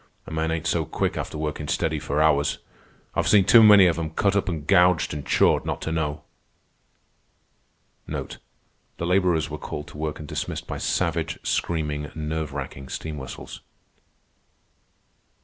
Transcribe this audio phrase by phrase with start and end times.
[0.25, 2.57] A man ain't so quick after workin' steady for hours.
[3.13, 6.23] I've seen too many of 'em cut up an' gouged an' chawed not to know."
[8.07, 13.61] The laborers were called to work and dismissed by savage, screaming, nerve racking steam whistles.